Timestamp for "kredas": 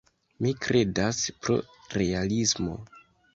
0.63-1.19